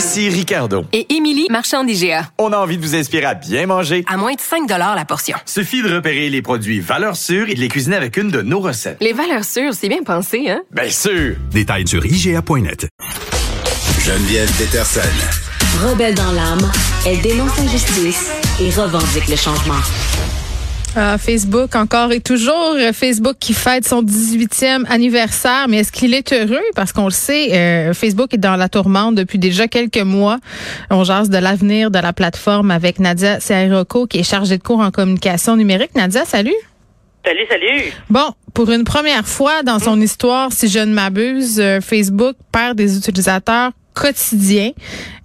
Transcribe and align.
Ici 0.00 0.30
Ricardo. 0.30 0.86
Et 0.94 1.14
Émilie, 1.14 1.46
marchand 1.50 1.84
d'IGA. 1.84 2.30
On 2.38 2.54
a 2.54 2.56
envie 2.56 2.78
de 2.78 2.82
vous 2.82 2.94
inspirer 2.94 3.26
à 3.26 3.34
bien 3.34 3.66
manger. 3.66 4.02
À 4.08 4.16
moins 4.16 4.32
de 4.32 4.40
5 4.40 4.66
la 4.66 5.04
portion. 5.04 5.36
Suffit 5.44 5.82
de 5.82 5.94
repérer 5.94 6.30
les 6.30 6.40
produits 6.40 6.80
valeurs 6.80 7.16
sûres 7.16 7.50
et 7.50 7.54
de 7.54 7.60
les 7.60 7.68
cuisiner 7.68 7.96
avec 7.96 8.16
une 8.16 8.30
de 8.30 8.40
nos 8.40 8.60
recettes. 8.60 8.96
Les 9.02 9.12
valeurs 9.12 9.44
sûres, 9.44 9.74
c'est 9.74 9.90
bien 9.90 10.02
pensé, 10.02 10.48
hein? 10.48 10.62
Bien 10.70 10.88
sûr! 10.88 11.36
Détails 11.50 11.86
sur 11.86 12.02
IGA.net. 12.06 12.88
Geneviève 14.02 14.50
Peterson. 14.56 15.00
Rebelle 15.86 16.14
dans 16.14 16.32
l'âme, 16.32 16.72
elle 17.04 17.20
dénonce 17.20 17.58
l'injustice 17.58 18.30
et 18.58 18.70
revendique 18.70 19.28
le 19.28 19.36
changement. 19.36 19.74
Ah, 20.96 21.18
Facebook 21.18 21.76
encore 21.76 22.10
et 22.12 22.20
toujours. 22.20 22.74
euh, 22.76 22.92
Facebook 22.92 23.36
qui 23.38 23.54
fête 23.54 23.86
son 23.86 24.02
18e 24.02 24.84
anniversaire. 24.88 25.66
Mais 25.68 25.78
est-ce 25.78 25.92
qu'il 25.92 26.14
est 26.14 26.32
heureux? 26.32 26.58
Parce 26.74 26.92
qu'on 26.92 27.04
le 27.04 27.10
sait, 27.12 27.52
euh, 27.52 27.94
Facebook 27.94 28.34
est 28.34 28.38
dans 28.38 28.56
la 28.56 28.68
tourmente 28.68 29.14
depuis 29.14 29.38
déjà 29.38 29.68
quelques 29.68 29.98
mois. 29.98 30.38
On 30.90 31.04
jase 31.04 31.30
de 31.30 31.38
l'avenir 31.38 31.92
de 31.92 31.98
la 32.00 32.12
plateforme 32.12 32.72
avec 32.72 32.98
Nadia 32.98 33.38
Sairoko, 33.38 34.08
qui 34.08 34.18
est 34.18 34.22
chargée 34.24 34.58
de 34.58 34.62
cours 34.64 34.80
en 34.80 34.90
communication 34.90 35.56
numérique. 35.56 35.94
Nadia, 35.94 36.24
salut. 36.24 36.54
Salut, 37.24 37.46
salut. 37.48 37.92
Bon, 38.08 38.32
pour 38.52 38.70
une 38.72 38.82
première 38.84 39.28
fois 39.28 39.62
dans 39.62 39.78
son 39.78 40.00
histoire, 40.00 40.52
si 40.52 40.68
je 40.68 40.80
ne 40.80 40.92
m'abuse, 40.92 41.60
euh, 41.60 41.80
Facebook 41.80 42.34
perd 42.50 42.76
des 42.76 42.96
utilisateurs 42.96 43.70
quotidiens. 43.94 44.72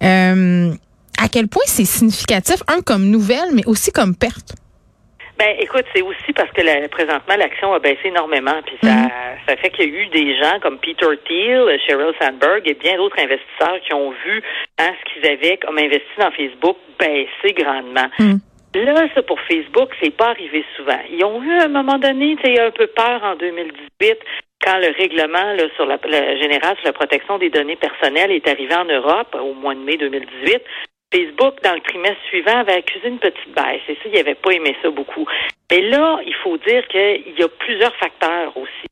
Euh, 0.04 0.72
à 1.18 1.28
quel 1.28 1.48
point 1.48 1.62
c'est 1.66 1.86
significatif, 1.86 2.62
un 2.68 2.82
comme 2.82 3.06
nouvelle, 3.06 3.48
mais 3.52 3.64
aussi 3.66 3.90
comme 3.90 4.14
perte? 4.14 4.54
Ben, 5.38 5.54
écoute, 5.58 5.84
c'est 5.94 6.00
aussi 6.02 6.32
parce 6.34 6.50
que 6.52 6.62
la, 6.62 6.88
présentement, 6.88 7.36
l'action 7.36 7.72
a 7.74 7.78
baissé 7.78 8.06
énormément, 8.08 8.58
puis 8.64 8.76
ça, 8.82 8.88
Mhm. 8.88 9.10
ça 9.46 9.56
fait 9.56 9.68
qu'il 9.70 9.92
y 9.92 9.96
a 9.96 10.00
eu 10.00 10.06
des 10.06 10.34
gens 10.38 10.58
comme 10.62 10.78
Peter 10.78 11.06
Thiel, 11.26 11.78
Sheryl 11.86 12.14
Sandberg 12.20 12.62
et 12.64 12.74
bien 12.74 12.96
d'autres 12.96 13.18
investisseurs 13.18 13.78
qui 13.84 13.92
ont 13.92 14.12
vu 14.24 14.42
hein, 14.78 14.92
ce 14.98 15.12
qu'ils 15.12 15.30
avaient 15.30 15.58
comme 15.58 15.76
investi 15.78 16.08
dans 16.18 16.30
Facebook 16.30 16.78
baisser 16.98 17.52
grandement. 17.54 18.06
Mhm. 18.18 18.40
Là, 18.76 19.08
ça 19.14 19.22
pour 19.22 19.40
Facebook, 19.40 19.90
c'est 20.02 20.14
pas 20.14 20.30
arrivé 20.30 20.64
souvent. 20.76 20.98
Ils 21.10 21.24
ont 21.24 21.42
eu 21.42 21.52
à 21.58 21.64
un 21.64 21.68
moment 21.68 21.98
donné, 21.98 22.36
tu 22.42 22.54
sais, 22.54 22.60
un 22.60 22.70
peu 22.70 22.86
peur 22.88 23.22
en 23.22 23.34
2018 23.36 24.18
quand 24.62 24.78
le 24.78 24.92
règlement 24.98 25.52
là, 25.54 25.64
sur 25.76 25.86
la, 25.86 25.98
le 26.04 26.40
général 26.40 26.76
sur 26.76 26.86
la 26.86 26.92
protection 26.92 27.38
des 27.38 27.50
données 27.50 27.76
personnelles 27.76 28.32
est 28.32 28.48
arrivé 28.48 28.74
en 28.74 28.84
Europe 28.84 29.34
au 29.40 29.54
mois 29.54 29.74
de 29.74 29.80
mai 29.80 29.96
2018. 29.96 30.62
Facebook, 31.12 31.62
dans 31.62 31.74
le 31.74 31.80
trimestre 31.80 32.22
suivant, 32.28 32.58
avait 32.58 32.74
accusé 32.74 33.08
une 33.08 33.18
petite 33.18 33.54
baisse. 33.54 33.82
Et 33.88 33.94
ça, 33.94 34.02
il 34.06 34.12
n'avait 34.12 34.34
pas 34.34 34.50
aimé 34.50 34.76
ça 34.82 34.90
beaucoup. 34.90 35.26
Mais 35.70 35.82
là, 35.82 36.18
il 36.26 36.34
faut 36.34 36.56
dire 36.58 36.86
qu'il 36.88 37.34
y 37.38 37.42
a 37.42 37.48
plusieurs 37.48 37.94
facteurs 37.96 38.56
aussi 38.56 38.86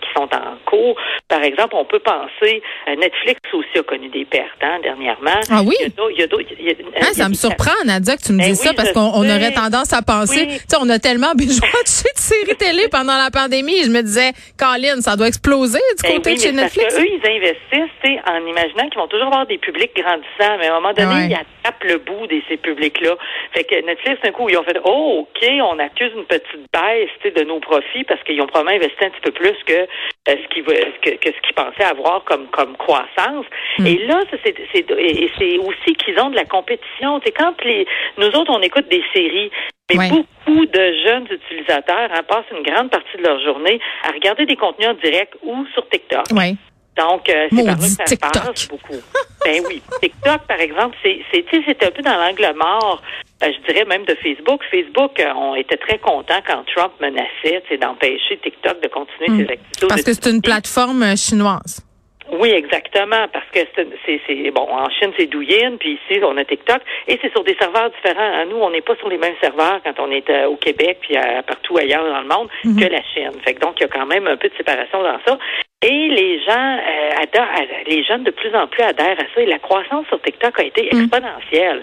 qui 0.00 0.08
sont 0.14 0.28
en 0.34 0.56
cours. 0.66 0.96
Par 1.28 1.42
exemple, 1.42 1.74
on 1.76 1.84
peut 1.84 1.98
penser, 2.00 2.62
euh, 2.88 2.96
Netflix 2.96 3.40
aussi 3.52 3.78
a 3.78 3.82
connu 3.82 4.08
des 4.08 4.24
pertes 4.24 4.48
hein, 4.62 4.78
dernièrement. 4.82 5.40
Ah 5.50 5.62
oui? 5.64 5.74
Il 5.80 5.84
y 5.84 5.86
a 5.86 5.88
d'autres- 5.90 6.10
il 6.14 6.20
y 6.20 6.22
a 6.22 6.26
d'autres- 6.26 6.44
il 6.58 6.66
y 6.66 6.70
a- 6.70 6.72
Hein, 6.72 6.74
il 6.94 7.04
y 7.04 7.10
a 7.10 7.12
ça 7.12 7.28
me 7.28 7.34
surprend, 7.34 7.76
Nadia, 7.84 8.16
que 8.16 8.22
tu 8.22 8.32
me 8.32 8.38
Ben 8.38 8.46
dises 8.48 8.60
ça, 8.60 8.72
parce 8.74 8.92
qu'on 8.92 9.00
aurait 9.20 9.52
tendance 9.52 9.92
à 9.92 10.02
penser, 10.02 10.46
Oui. 10.48 10.58
tu 10.58 10.64
sais, 10.68 10.76
on 10.80 10.88
a 10.88 10.98
tellement 10.98 11.32
binge-watché 11.34 12.08
de 12.14 12.18
séries 12.18 12.56
télé 12.56 12.88
pendant 12.90 13.16
la 13.16 13.30
pandémie, 13.30 13.82
je 13.84 13.90
me 13.90 14.02
disais, 14.02 14.32
Colin, 14.58 15.00
ça 15.00 15.16
doit 15.16 15.28
exploser 15.28 15.78
du 15.98 16.02
Ben 16.02 16.16
côté 16.16 16.30
oui, 16.30 16.36
de 16.36 16.40
chez 16.42 16.52
mais 16.52 16.62
parce 16.62 16.76
Netflix. 16.76 16.94
que 16.96 17.00
eux, 17.02 17.06
ils 17.06 17.26
investissent 17.36 18.20
en 18.26 18.46
imaginant 18.46 18.88
qu'ils 18.88 19.00
vont 19.00 19.08
toujours 19.08 19.26
avoir 19.26 19.46
des 19.46 19.58
publics 19.58 19.92
grandissants, 19.96 20.56
mais 20.58 20.66
à 20.68 20.72
un 20.76 20.80
moment 20.80 20.92
donné, 20.92 21.14
Ouais. 21.14 21.28
ils 21.30 21.34
attrapent 21.34 21.84
le 21.84 21.98
bout 21.98 22.26
de 22.26 22.40
ces 22.48 22.56
publics-là. 22.56 23.14
Fait 23.52 23.64
que 23.64 23.74
Netflix, 23.84 24.20
d'un 24.22 24.32
coup, 24.32 24.48
ils 24.48 24.56
ont 24.56 24.64
fait 24.64 24.78
Oh, 24.84 25.26
OK, 25.28 25.48
on 25.62 25.78
accuse 25.78 26.10
une 26.16 26.24
petite 26.24 26.66
baisse 26.72 27.32
de 27.34 27.44
nos 27.44 27.60
profits 27.60 28.04
parce 28.04 28.22
qu'ils 28.24 28.40
ont 28.40 28.46
probablement 28.46 28.76
investi 28.76 29.04
un 29.04 29.10
petit 29.10 29.20
peu 29.20 29.32
plus 29.32 29.54
que 29.64 29.72
euh, 29.72 29.86
ce 30.26 30.48
qu'ils 30.54 30.62
veulent- 30.62 30.92
que, 31.02 31.10
que 31.10 31.30
ce 31.32 31.40
qu'ils 31.42 31.54
pensaient 31.54 31.84
avoir 31.84 32.24
comme, 32.24 32.46
comme 32.48 32.76
croissance. 32.76 33.46
Hmm. 33.78 33.86
Et 33.86 33.96
là, 34.06 34.20
c'est 34.30 35.58
aussi 35.58 35.94
qu'ils 35.94 36.18
ont 36.20 36.30
de 36.30 36.36
la 36.36 36.44
compétition. 36.44 37.20
C'est 37.24 37.32
quand 37.32 37.54
les 37.64 37.86
nous 38.18 38.28
autres, 38.28 38.50
on 38.52 38.60
écoute 38.62 38.88
des 38.88 39.02
séries. 39.14 39.50
Mais 39.92 39.98
Ouais. 39.98 40.08
beaucoup 40.08 40.66
de 40.66 40.92
jeunes 41.04 41.26
utilisateurs 41.28 42.10
hein, 42.12 42.22
passent 42.28 42.44
une 42.56 42.62
grande 42.62 42.90
partie 42.90 43.16
de 43.16 43.22
leur 43.24 43.40
journée 43.40 43.80
à 44.04 44.12
regarder 44.12 44.46
des 44.46 44.54
contenus 44.54 44.88
en 44.88 44.94
direct 44.94 45.34
ou 45.42 45.66
sur 45.74 45.88
TikTok. 45.88 46.26
Oui. 46.32 46.56
Donc, 47.00 47.28
euh, 47.28 47.48
c'est 47.50 47.64
par 47.64 47.64
là 47.64 47.74
que 47.76 47.82
ça 47.82 48.04
TikTok. 48.04 48.32
passe 48.44 48.68
beaucoup. 48.68 49.00
ben 49.44 49.62
oui. 49.68 49.80
TikTok, 50.02 50.40
par 50.46 50.60
exemple, 50.60 50.96
c'est 51.02 51.20
c'est 51.32 51.42
tu 51.48 51.56
sais, 51.56 51.62
c'est 51.66 51.86
un 51.86 51.90
peu 51.90 52.02
dans 52.02 52.16
l'angle 52.16 52.52
mort, 52.56 53.00
euh, 53.42 53.50
je 53.56 53.72
dirais 53.72 53.84
même 53.86 54.04
de 54.04 54.14
Facebook. 54.22 54.60
Facebook, 54.70 55.18
euh, 55.18 55.32
on 55.34 55.54
était 55.54 55.78
très 55.78 55.98
contents 55.98 56.42
quand 56.46 56.62
Trump 56.74 56.92
menaçait 57.00 57.62
d'empêcher 57.80 58.38
TikTok 58.42 58.82
de 58.82 58.88
continuer 58.88 59.28
Hmm. 59.30 59.46
ses 59.46 59.52
activités. 59.52 59.86
Parce 59.88 60.02
que 60.02 60.12
c'est 60.12 60.26
une 60.30 60.42
plateforme 60.42 61.02
euh, 61.02 61.16
chinoise. 61.16 61.84
Oui, 62.32 62.50
exactement, 62.50 63.26
parce 63.32 63.46
que 63.52 63.60
c'est- 63.74 64.50
bon 64.50 64.66
en 64.70 64.88
Chine 64.90 65.12
c'est 65.18 65.26
Douyin, 65.26 65.76
puis 65.78 65.98
ici 66.08 66.20
on 66.22 66.36
a 66.36 66.44
TikTok, 66.44 66.80
et 67.08 67.18
c'est 67.20 67.30
sur 67.32 67.42
des 67.44 67.54
serveurs 67.54 67.90
différents. 67.90 68.20
Hein, 68.22 68.46
Nous, 68.46 68.56
on 68.56 68.70
n'est 68.70 68.80
pas 68.80 68.96
sur 68.96 69.08
les 69.08 69.18
mêmes 69.18 69.34
serveurs 69.40 69.80
quand 69.84 69.98
on 69.98 70.10
est 70.10 70.28
euh, 70.30 70.46
au 70.46 70.56
Québec 70.56 70.98
puis 71.00 71.16
euh, 71.16 71.42
partout 71.42 71.76
ailleurs 71.76 72.04
dans 72.04 72.20
le 72.20 72.28
monde 72.28 72.48
Mhm. 72.64 72.78
que 72.80 72.86
la 72.86 73.02
Chine. 73.14 73.32
Fait 73.44 73.54
que 73.54 73.60
donc 73.60 73.74
il 73.78 73.82
y 73.82 73.84
a 73.84 73.88
quand 73.88 74.06
même 74.06 74.26
un 74.26 74.36
peu 74.36 74.48
de 74.48 74.54
séparation 74.56 75.02
dans 75.02 75.18
ça. 75.26 75.38
Et 75.82 76.08
les 76.08 76.38
gens 76.44 76.52
euh, 76.78 77.22
adorent, 77.22 77.48
euh, 77.58 77.64
les 77.86 78.04
jeunes 78.04 78.22
de 78.24 78.30
plus 78.30 78.54
en 78.54 78.66
plus 78.66 78.82
adhèrent 78.82 79.18
à 79.18 79.24
ça. 79.34 79.40
Et 79.40 79.46
la 79.46 79.58
croissance 79.58 80.06
sur 80.08 80.20
TikTok 80.20 80.58
a 80.60 80.64
été 80.64 80.88
Mhm. 80.92 81.00
exponentielle. 81.02 81.82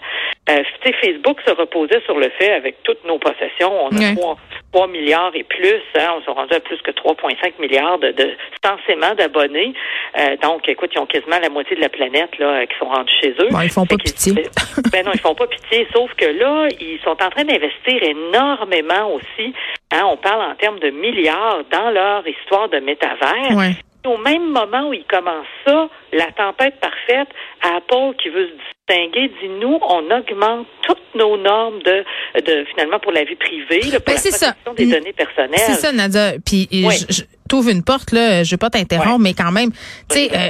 Euh, 0.50 0.64
Facebook 1.02 1.40
se 1.46 1.52
reposait 1.54 2.02
sur 2.06 2.18
le 2.18 2.30
fait, 2.40 2.52
avec 2.54 2.82
toutes 2.84 3.04
nos 3.06 3.18
possessions, 3.20 3.72
on 3.86 3.90
a 3.90 4.00
Ouais. 4.00 4.16
3, 4.16 4.38
3 4.72 4.88
milliards 4.88 5.32
et 5.36 5.44
plus, 5.44 5.82
hein, 5.98 6.16
on 6.18 6.22
s'est 6.24 6.32
rendu 6.32 6.54
à 6.54 6.60
plus 6.60 6.78
que 6.82 6.92
3,5 6.92 7.54
milliards 7.60 8.00
de, 8.00 8.12
de 8.12 8.32
censément 8.64 9.14
d'abonnés. 9.16 9.74
Euh, 10.20 10.38
donc, 10.42 10.68
écoute, 10.70 10.92
ils 10.96 11.00
ont 11.00 11.06
quasiment 11.06 11.40
la 11.40 11.50
moitié 11.50 11.76
de 11.76 11.82
la 11.82 11.90
planète 11.90 12.38
là, 12.40 12.48
euh, 12.62 12.66
qui 12.66 12.78
sont 12.78 12.86
rendus 12.88 13.14
chez 13.22 13.32
eux. 13.40 13.50
Bon, 13.52 13.62
ils 13.62 13.70
font 13.70 13.86
pas 13.86 13.98
pitié. 13.98 14.34
qu'ils- 14.34 14.92
ben 14.92 15.06
non, 15.06 15.12
ils 15.14 15.20
font 15.20 15.36
pas 15.36 15.48
pitié, 15.48 15.88
sauf 15.94 16.14
que 16.16 16.26
là, 16.26 16.68
ils 16.80 17.00
sont 17.04 17.12
en 17.22 17.30
train 17.30 17.44
d'investir 17.44 18.02
énormément 18.04 19.12
aussi. 19.14 19.54
Hein, 19.92 20.04
on 20.06 20.18
parle 20.18 20.42
en 20.52 20.56
termes 20.56 20.80
de 20.80 20.90
milliards 20.92 21.60
dans 21.72 21.90
leur 21.90 22.26
histoire 22.28 22.70
de 22.70 22.80
métavers. 22.80 23.56
Ouais. 23.56 23.72
Au 24.06 24.18
même 24.18 24.50
moment 24.52 24.88
où 24.90 24.94
ils 24.94 25.04
commencent 25.06 25.46
ça, 25.66 25.90
la 26.14 26.28
tempête 26.32 26.80
parfaite, 26.80 27.28
Apple 27.62 28.16
qui 28.22 28.30
veut 28.30 28.48
se 28.48 28.77
distinguer 28.88 29.30
dit 29.42 29.50
nous, 29.62 29.78
on 29.82 30.04
augmente 30.12 30.68
toutes 30.84 30.98
nos 31.16 31.38
normes 31.38 31.80
de, 31.84 32.04
de 32.42 32.66
finalement 32.72 33.00
pour 33.00 33.12
la 33.12 33.24
vie 33.24 33.36
privée, 33.36 33.82
là, 33.92 34.00
pour 34.00 34.06
Ben, 34.08 34.14
la 34.14 34.18
c'est 34.18 34.32
ça. 34.32 34.54
protection 34.54 34.74
des 34.74 34.92
données 34.92 35.14
personnelles. 35.14 35.60
C'est 35.66 35.74
ça, 35.76 35.92
Nadia. 35.92 36.34
Puis 36.46 36.68
Oui. 36.72 36.96
je, 37.10 37.16
je 37.16 37.22
t'ouvre 37.50 37.70
une 37.70 37.84
porte, 37.84 38.12
là, 38.12 38.44
je 38.44 38.52
vais 38.52 38.58
pas 38.58 38.70
t'interrompre, 38.70 39.12
Ouais. 39.18 39.18
mais 39.20 39.34
quand 39.34 39.52
même, 39.52 39.72
tu 39.72 40.16
sais, 40.18 40.30
Oui. 40.32 40.38
euh, 40.38 40.50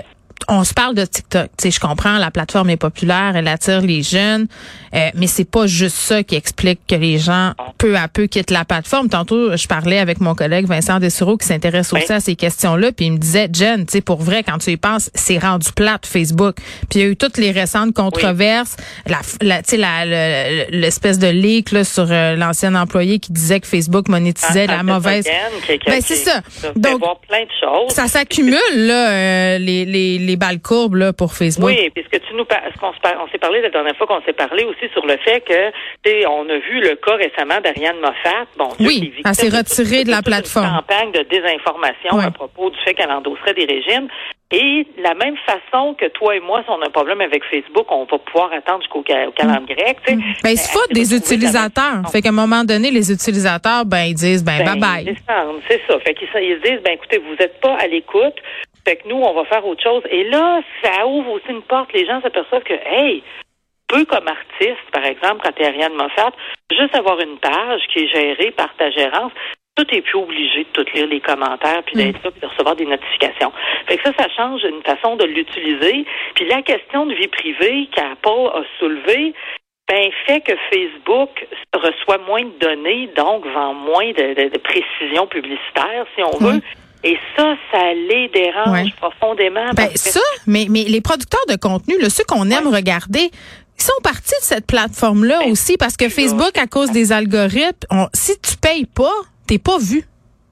on 0.49 0.63
se 0.63 0.73
parle 0.73 0.93
de 0.93 1.03
TikTok. 1.03 1.47
Tu 1.57 1.63
sais, 1.63 1.71
je 1.71 1.79
comprends, 1.79 2.17
la 2.19 2.29
plateforme 2.31 2.69
est 2.69 2.77
populaire, 2.77 3.33
elle 3.35 3.47
attire 3.47 3.81
les 3.81 4.03
jeunes, 4.03 4.47
euh, 4.93 5.09
mais 5.15 5.27
c'est 5.27 5.49
pas 5.49 5.67
juste 5.67 5.95
ça 5.97 6.23
qui 6.23 6.35
explique 6.35 6.79
que 6.87 6.95
les 6.95 7.17
gens 7.17 7.53
peu 7.77 7.95
à 7.95 8.07
peu 8.07 8.27
quittent 8.27 8.51
la 8.51 8.65
plateforme. 8.65 9.09
Tantôt, 9.09 9.55
je 9.55 9.67
parlais 9.67 9.99
avec 9.99 10.19
mon 10.21 10.35
collègue 10.35 10.65
Vincent 10.67 10.99
Dessureau 10.99 11.37
qui 11.37 11.45
s'intéresse 11.47 11.93
aussi 11.93 12.05
Oui. 12.09 12.15
à 12.15 12.19
ces 12.19 12.35
questions-là, 12.35 12.91
puis 12.91 13.05
il 13.07 13.13
me 13.13 13.17
disait, 13.17 13.47
Jen, 13.53 13.85
tu 13.85 13.91
sais, 13.93 14.01
pour 14.01 14.21
vrai, 14.21 14.43
quand 14.43 14.57
tu 14.57 14.71
y 14.71 14.77
penses, 14.77 15.09
c'est 15.13 15.37
rendu 15.37 15.71
plate 15.75 16.05
Facebook. 16.05 16.55
Puis 16.89 16.99
il 16.99 17.01
y 17.01 17.03
a 17.03 17.07
eu 17.07 17.15
toutes 17.15 17.37
les 17.37 17.51
récentes 17.51 17.93
controverses, 17.93 18.77
la, 19.07 19.17
la 19.41 19.61
tu 19.61 19.71
sais, 19.71 19.77
la- 19.77 20.05
le- 20.05 20.65
l'espèce 20.71 21.19
de 21.19 21.27
leak 21.27 21.71
là, 21.71 21.83
sur 21.83 22.07
euh, 22.09 22.35
l'ancien 22.35 22.75
employé 22.75 23.19
qui 23.19 23.31
disait 23.31 23.59
que 23.59 23.67
Facebook 23.67 24.07
monétisait 24.09 24.65
Ah, 24.67 24.73
la 24.73 24.79
ah, 24.79 24.83
mauvaise. 24.83 25.25
Hogan, 25.27 25.61
qui- 25.65 25.79
qui- 25.79 25.89
Ben, 25.89 26.01
c'est 26.01 26.15
ça. 26.15 26.41
Donc, 26.75 26.99
plein 27.27 27.43
de 27.43 27.49
choses. 27.61 27.91
Ça 27.91 28.07
s'accumule 28.07 28.57
là, 28.75 29.11
euh, 29.11 29.57
les, 29.57 29.85
les, 29.85 30.17
les 30.19 30.35
balles 30.35 30.59
courbes 30.59 30.95
là 30.95 31.13
pour 31.13 31.33
Facebook. 31.33 31.69
Oui, 31.69 31.89
puisque 31.93 32.19
tu 32.25 32.33
nous 32.35 32.45
par- 32.45 32.61
ce 32.73 32.79
qu'on 32.79 32.87
on 32.87 33.27
s'est 33.31 33.37
parlé 33.37 33.61
la 33.61 33.69
dernière 33.69 33.95
fois 33.97 34.07
qu'on 34.07 34.21
s'est 34.25 34.33
parlé 34.33 34.63
aussi 34.65 34.76
sur 34.93 35.05
le 35.05 35.17
fait 35.17 35.41
que 35.41 36.27
on 36.27 36.47
a 36.49 36.57
vu 36.57 36.79
le 36.81 36.95
cas 36.95 37.15
récemment 37.15 37.59
d'Ariane 37.63 37.99
Moffat. 37.99 38.45
Bon, 38.57 38.69
Oui, 38.79 39.13
elle 39.25 39.33
s'est 39.35 39.49
retirée 39.55 40.03
de 40.03 40.09
la 40.11 40.17
toute 40.17 40.27
une 40.27 40.33
plateforme. 40.33 40.75
campagne 40.77 41.11
de 41.11 41.21
désinformation 41.23 42.15
Ouais. 42.15 42.25
à 42.25 42.31
propos 42.31 42.69
du 42.69 42.77
fait 42.85 42.93
qu'elle 42.93 43.11
endosserait 43.11 43.53
des 43.53 43.65
régimes. 43.65 44.07
Et 44.51 44.87
de 44.97 45.03
la 45.03 45.13
même 45.13 45.35
façon 45.45 45.93
que 45.95 46.05
toi 46.07 46.33
et 46.35 46.39
moi, 46.39 46.61
si 46.63 46.69
on 46.69 46.81
a 46.81 46.87
un 46.87 46.89
problème 46.89 47.19
avec 47.19 47.43
Facebook, 47.51 47.85
on 47.91 48.05
va 48.05 48.17
pouvoir 48.17 48.53
attendre 48.53 48.81
jusqu'au 48.81 49.03
ca- 49.05 49.27
au 49.27 49.31
calendrier 49.31 49.75
grec. 49.75 49.97
tu 50.05 50.13
sais. 50.13 50.19
Ben, 50.41 50.49
il 50.51 50.57
se 50.57 50.71
faut 50.71 50.79
Elle 50.89 50.95
des 50.95 51.13
utilisateurs. 51.15 52.09
Fait 52.11 52.21
qu'à 52.21 52.29
un 52.29 52.31
moment 52.31 52.63
donné, 52.63 52.89
les 52.91 53.11
utilisateurs, 53.11 53.83
ben, 53.85 54.03
ils 54.05 54.13
disent, 54.13 54.45
ben, 54.45 54.63
bye 54.63 54.65
Ben, 54.65 54.79
bye. 54.79 55.03
descendent, 55.05 55.61
C'est 55.67 55.81
ça. 55.87 55.99
Fait 55.99 56.13
qu'ils 56.13 56.29
se- 56.29 56.37
ils 56.41 56.57
se 56.63 56.69
disent, 56.69 56.81
ben 56.83 56.93
écoutez, 56.93 57.17
vous 57.17 57.35
n'êtes 57.37 57.59
pas 57.59 57.75
à 57.77 57.87
l'écoute. 57.87 58.35
Fait 58.87 58.95
que 58.95 59.09
nous, 59.09 59.17
on 59.17 59.33
va 59.33 59.43
faire 59.45 59.65
autre 59.67 59.83
chose. 59.83 60.01
Et 60.09 60.23
là, 60.29 60.61
ça 60.81 61.05
ouvre 61.05 61.31
aussi 61.31 61.49
une 61.49 61.61
porte. 61.63 61.91
Les 61.93 62.05
gens 62.05 62.21
s'aperçoivent 62.21 62.63
que, 62.63 62.73
hey, 62.85 63.21
peu 63.87 64.05
comme 64.05 64.27
artiste, 64.27 64.83
par 64.91 65.05
exemple, 65.05 65.41
quand 65.43 65.51
tu 65.55 65.63
es 65.63 65.67
Ariane 65.67 65.93
Moffat, 65.93 66.31
juste 66.71 66.95
avoir 66.95 67.19
une 67.19 67.37
page 67.37 67.81
qui 67.93 67.99
est 67.99 68.07
gérée 68.07 68.51
par 68.51 68.73
ta 68.77 68.89
gérance, 68.91 69.31
tout 69.75 69.85
est 69.93 70.01
plus 70.01 70.17
obligé 70.17 70.63
de 70.63 70.69
tout 70.73 70.85
lire 70.95 71.05
les 71.07 71.19
commentaires 71.21 71.83
puis 71.85 71.95
d'être 71.95 72.23
là 72.23 72.31
puis 72.31 72.41
de 72.41 72.47
recevoir 72.47 72.75
des 72.75 72.85
notifications. 72.87 73.51
Fait 73.87 73.97
que 73.97 74.03
ça, 74.03 74.11
ça 74.17 74.27
change 74.35 74.63
une 74.63 74.81
façon 74.81 75.15
de 75.17 75.25
l'utiliser. 75.25 76.05
Puis 76.35 76.45
la 76.47 76.61
question 76.63 77.05
de 77.05 77.13
vie 77.13 77.27
privée 77.27 77.87
qu'Apple 77.95 78.49
a 78.55 78.63
soulevée, 78.79 79.33
ben, 79.87 80.09
fait 80.25 80.41
que 80.41 80.53
Facebook 80.73 81.47
reçoit 81.73 82.17
moins 82.27 82.41
de 82.43 82.57
données, 82.59 83.09
donc 83.15 83.45
vend 83.45 83.73
moins 83.75 84.09
de, 84.11 84.33
de, 84.33 84.49
de 84.49 84.57
précision 84.57 85.27
publicitaire, 85.27 86.05
si 86.15 86.23
on 86.23 86.37
veut. 86.39 86.59
Et 87.03 87.17
ça, 87.37 87.55
ça 87.71 87.93
les 87.93 88.27
dérange 88.29 88.69
Ouais. 88.85 88.91
profondément. 88.99 89.69
Ben, 89.75 89.87
que- 89.89 89.97
ça, 89.99 90.19
mais, 90.47 90.65
mais 90.69 90.83
les 90.89 90.99
producteurs 91.01 91.45
de 91.47 91.55
contenu, 91.55 91.93
ceux 92.09 92.23
qu'on 92.25 92.49
aime 92.49 92.67
regarder, 92.73 93.29
ils 93.77 93.83
sont 93.83 94.01
partis 94.03 94.35
de 94.39 94.43
cette 94.43 94.65
plateforme-là 94.67 95.39
Ben, 95.43 95.51
aussi 95.51 95.77
parce 95.77 95.95
que 95.97 96.09
Facebook, 96.09 96.57
à 96.57 96.67
cause 96.67 96.91
des 96.91 97.11
algorithmes, 97.11 97.87
on- 97.91 98.07
si 98.13 98.39
tu 98.41 98.57
payes 98.57 98.85
pas, 98.85 99.13
t'es 99.47 99.59
pas 99.59 99.77
vu. 99.77 100.03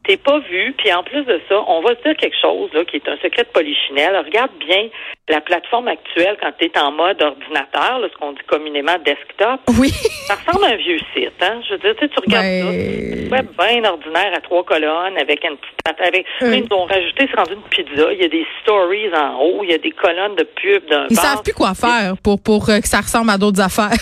T'es 0.08 0.18
pas 0.18 0.38
vu, 0.38 0.72
puis 0.78 0.94
en 0.94 1.02
plus 1.02 1.24
de 1.26 1.42
ça, 1.50 1.56
on 1.68 1.82
va 1.82 1.96
se 1.96 2.04
dire 2.04 2.16
quelque 2.18 2.36
chose 2.40 2.70
là, 2.74 2.86
qui 2.86 2.98
est 2.98 3.08
un 3.10 3.18
secret 3.24 3.42
de 3.42 3.48
polichinelle. 3.50 4.16
Regarde 4.24 4.52
bien 4.60 4.90
la 5.30 5.42
plateforme 5.42 5.88
actuelle 5.88 6.38
quand 6.40 6.52
tu 6.60 6.66
es 6.66 6.78
en 6.78 6.92
mode 6.92 7.20
ordinateur, 7.24 7.98
là, 7.98 8.08
ce 8.14 8.18
qu'on 8.20 8.34
dit 8.34 8.44
communément 8.46 8.98
desktop. 9.04 9.62
Oui. 9.80 9.90
Ça 10.28 10.36
ressemble 10.36 10.66
à 10.66 10.68
un 10.74 10.76
vieux 10.76 11.00
site, 11.16 11.34
hein? 11.42 11.60
Je 11.68 11.74
veux 11.74 11.80
dire, 11.80 11.96
tu 11.98 12.06
sais, 12.06 12.10
tu 12.14 12.20
regardes 12.20 12.46
Ben, 12.46 12.64
ça, 12.66 12.72
c'est 12.72 13.32
web 13.32 13.48
bien 13.58 13.90
ordinaire 13.90 14.32
à 14.38 14.42
trois 14.42 14.64
colonnes 14.64 15.18
avec 15.20 15.44
une 15.44 15.58
petite 15.58 15.75
avec 16.04 16.26
Oui. 16.42 16.64
ils 16.68 16.74
ont 16.74 16.86
rajouté, 16.86 17.28
c'est 17.30 17.38
rendu 17.38 17.54
une 17.54 17.62
pizza, 17.64 18.12
il 18.12 18.20
y 18.20 18.26
a 18.26 18.28
des 18.28 18.46
stories 18.62 19.14
en 19.16 19.40
haut, 19.40 19.60
il 19.64 19.70
y 19.70 19.74
a 19.74 19.78
des 19.78 19.92
colonnes 19.92 20.36
de 20.36 20.44
pub 20.44 20.84
Ils 21.10 21.16
bar. 21.16 21.26
savent 21.26 21.44
plus 21.44 21.54
quoi 21.54 21.74
faire 21.76 22.16
pour, 22.24 22.42
pour 22.42 22.70
euh, 22.70 22.80
que 22.80 22.88
ça 22.88 23.02
ressemble 23.02 23.30
à 23.30 23.38
d'autres 23.38 23.62
affaires. 23.62 23.92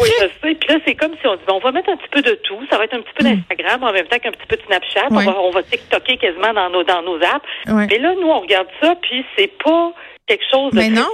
Oui, 0.00 0.08
je 0.20 0.26
sais. 0.26 0.54
Puis 0.56 0.68
là, 0.68 0.80
c'est 0.84 0.96
comme 0.96 1.12
si 1.20 1.26
on 1.28 1.36
dit, 1.36 1.42
bon, 1.46 1.54
on 1.54 1.60
va 1.60 1.70
mettre 1.70 1.88
un 1.90 1.96
petit 1.96 2.08
peu 2.10 2.20
de 2.20 2.32
tout. 2.42 2.58
Ça 2.68 2.76
va 2.76 2.84
être 2.84 2.94
un 2.94 3.02
petit 3.02 3.12
peu 3.16 3.22
d'Instagram 3.22 3.84
en 3.84 3.92
même 3.92 4.06
temps 4.06 4.18
qu'un 4.18 4.32
petit 4.32 4.46
peu 4.48 4.56
de 4.56 4.62
Snapchat. 4.66 5.08
Mm. 5.10 5.16
On, 5.16 5.20
va, 5.20 5.40
on 5.40 5.50
va 5.50 5.62
TikToker 5.62 6.16
quasiment 6.18 6.52
dans 6.52 6.68
nos, 6.70 6.82
dans 6.82 7.02
nos 7.02 7.14
apps. 7.16 7.46
Mais 7.88 7.98
là, 7.98 8.12
nous, 8.20 8.26
on 8.28 8.40
regarde 8.40 8.66
ça, 8.82 8.96
puis 9.00 9.24
c'est 9.38 9.52
pas 9.62 9.92
quelque 10.26 10.42
chose 10.50 10.72
de 10.72 10.78
Mais 10.78 10.88
non. 10.88 11.06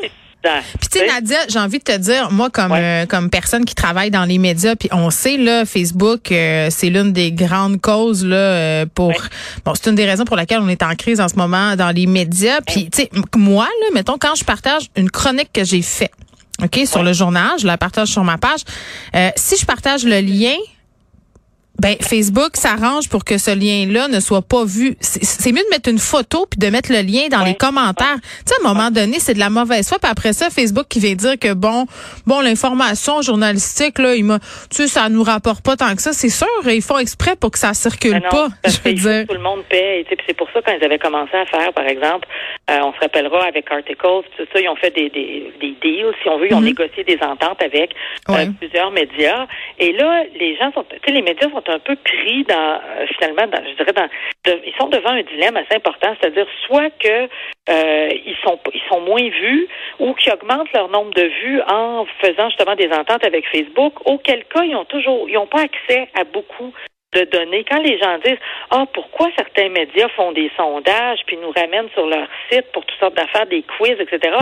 Puis 0.81 0.89
tu 0.91 0.99
sais, 0.99 1.07
Nadia, 1.07 1.37
j'ai 1.49 1.59
envie 1.59 1.79
de 1.79 1.85
te 1.85 1.97
dire, 1.97 2.31
moi 2.33 2.51
comme 2.51 2.73
Ouais. 2.73 2.81
euh, 2.83 3.07
comme 3.07 3.31
personne 3.31 3.65
qui 3.65 3.75
travaille 3.75 4.11
dans 4.11 4.25
les 4.25 4.39
médias, 4.39 4.75
puis 4.77 4.89
on 4.93 5.11
sait 5.11 5.37
là, 5.37 5.65
Facebook, 5.65 6.33
euh, 6.33 6.69
c'est 6.71 6.91
l'une 6.91 7.13
des 7.13 7.31
grandes 7.33 7.81
causes 7.81 8.25
là 8.25 8.37
euh, 8.37 8.87
pour. 8.93 9.09
Ouais. 9.09 9.17
Bon, 9.65 9.73
c'est 9.75 9.89
une 9.91 9.97
des 9.97 10.05
raisons 10.07 10.25
pour 10.25 10.37
laquelle 10.37 10.61
on 10.61 10.69
est 10.69 10.83
en 10.83 10.95
crise 10.95 11.21
en 11.21 11.29
ce 11.29 11.37
moment 11.37 11.77
dans 11.77 11.91
les 11.91 12.07
médias. 12.07 12.61
Puis 12.67 12.91
tu 12.91 13.03
sais, 13.03 13.11
moi 13.37 13.65
là, 13.65 13.87
mettons 13.95 14.19
quand 14.19 14.35
je 14.35 14.45
partage 14.45 14.83
une 14.97 15.11
chronique 15.11 15.51
que 15.53 15.65
j'ai 15.65 15.83
faite, 15.83 16.13
ok, 16.63 16.81
sur 16.87 17.03
le 17.03 17.13
journal, 17.13 17.53
je 17.61 17.67
la 17.67 17.79
partage 17.79 18.09
sur 18.09 18.25
ma 18.25 18.39
page. 18.39 18.61
Euh, 19.15 19.31
si 19.37 19.57
je 19.57 19.65
partage 19.65 20.05
le 20.05 20.21
lien. 20.21 20.57
Ben 21.81 21.97
Facebook 22.01 22.51
s'arrange 22.57 23.09
pour 23.09 23.25
que 23.25 23.39
ce 23.39 23.51
lien-là 23.51 24.07
ne 24.09 24.21
soit 24.21 24.43
pas 24.43 24.65
vu. 24.65 24.95
C'est 25.01 25.51
mieux 25.53 25.63
de 25.65 25.71
mettre 25.71 25.89
une 25.89 25.99
photo 25.99 26.47
puis 26.49 26.59
de 26.59 26.69
mettre 26.71 26.93
le 26.93 27.01
lien 27.01 27.29
dans 27.31 27.41
Ouais. 27.41 27.51
les 27.51 27.55
commentaires. 27.55 28.19
Tu 28.47 28.53
sais, 28.53 28.55
à 28.63 28.69
un 28.69 28.73
moment 28.75 28.91
donné, 28.91 29.19
c'est 29.19 29.35
de 29.35 29.39
la 29.41 29.51
mauvaise 29.51 29.89
foi. 29.89 29.99
Puis 29.99 30.09
après 30.11 30.33
ça, 30.33 30.51
Facebook 30.51 30.87
qui 30.89 31.01
vient 31.01 31.15
dire 31.15 31.39
que 31.41 31.55
bon, 31.55 31.87
bon, 32.27 32.41
l'information 32.41 33.21
journalistique 33.23 33.99
là, 33.99 34.15
il 34.15 34.25
m'a, 34.25 34.39
tu 34.39 34.47
sais, 34.71 34.87
ça 34.87 35.09
nous 35.09 35.23
rapporte 35.25 35.65
pas 35.65 35.77
tant 35.77 35.95
que 35.97 36.03
ça. 36.03 36.13
C'est 36.13 36.29
sûr, 36.29 36.47
ils 36.67 36.83
font 36.83 36.99
exprès 36.99 37.37
pour 37.37 37.51
que 37.51 37.59
ça 37.59 37.75
circule 37.75 38.15
non, 38.15 38.29
pas. 38.31 38.49
parce 38.63 38.77
Je 38.85 38.89
veux 38.89 38.95
dire. 38.95 39.27
tout 39.27 39.35
le 39.35 39.41
monde 39.41 39.65
paye. 39.69 40.05
C'est 40.27 40.37
pour 40.37 40.49
ça 40.53 40.61
quand 40.65 40.73
ils 40.79 40.85
avaient 40.85 40.99
commencé 40.99 41.35
à 41.35 41.47
faire, 41.47 41.73
par 41.73 41.87
exemple, 41.87 42.29
euh, 42.71 42.79
on 42.83 42.93
se 42.93 42.99
rappellera 43.01 43.45
avec 43.47 43.71
Articles, 43.73 43.97
tout 44.37 44.45
ça, 44.53 44.61
ils 44.61 44.69
ont 44.69 44.77
fait 44.77 44.91
des, 44.95 45.09
des, 45.11 45.53
des 45.61 45.75
deals, 45.83 46.13
si 46.23 46.29
on 46.29 46.39
veut, 46.39 46.49
ils 46.51 46.55
ont 46.55 46.61
Mhm. 46.61 46.67
négocié 46.67 47.03
des 47.03 47.19
ententes 47.23 47.61
avec 47.63 47.93
euh, 48.31 48.47
plusieurs 48.61 48.91
médias. 48.93 49.47
Et 49.79 49.93
là, 49.93 50.23
les 50.39 50.57
gens 50.57 50.71
sont, 50.73 50.85
tu 50.91 50.97
sais, 51.05 51.13
les 51.13 51.23
médias 51.23 51.51
sont 51.51 51.62
un 51.69 51.79
peu 51.79 51.97
pris 51.97 52.45
dans, 52.45 52.55
euh, 52.55 53.07
finalement, 53.19 53.47
dans, 53.47 53.65
je 53.65 53.77
dirais, 53.77 53.93
dans, 53.93 54.09
ils 54.47 54.75
sont 54.79 54.89
devant 54.89 55.11
un 55.11 55.23
dilemme 55.23 55.57
assez 55.57 55.77
important, 55.77 56.15
c'est-à-dire 56.21 56.47
soit 56.67 56.91
que 56.99 57.29
euh, 57.69 58.09
ils 58.27 58.37
sont 58.45 58.59
ils 58.75 58.83
sont 58.89 59.01
moins 59.01 59.29
vus 59.29 59.69
ou 59.99 60.15
qu'ils 60.15 60.33
augmentent 60.33 60.73
leur 60.73 60.89
nombre 60.89 61.15
de 61.15 61.23
vues 61.23 61.61
en 61.69 62.07
faisant 62.21 62.49
justement 62.49 62.75
des 62.75 62.91
ententes 62.93 63.25
avec 63.25 63.47
Facebook, 63.49 63.95
auquel 64.07 64.45
cas 64.45 64.65
ils 64.65 64.75
ont 64.75 64.85
toujours 64.85 65.29
ils 65.29 65.35
n'ont 65.35 65.47
pas 65.47 65.63
accès 65.63 66.09
à 66.15 66.25
beaucoup 66.25 66.73
de 67.15 67.25
données. 67.25 67.65
Quand 67.71 67.81
les 67.81 67.99
gens 67.99 68.19
disent 68.25 68.39
Ah, 68.71 68.85
pourquoi 68.93 69.29
certains 69.37 69.69
médias 69.69 70.09
font 70.17 70.33
des 70.33 70.51
sondages 70.57 71.21
puis 71.27 71.37
nous 71.37 71.51
ramènent 71.51 71.91
sur 71.95 72.07
leur 72.07 72.27
site 72.51 72.67
pour 72.73 72.85
toutes 72.85 72.99
sortes 72.99 73.15
d'affaires, 73.15 73.47
des 73.47 73.63
quiz, 73.63 73.97
etc. 74.01 74.37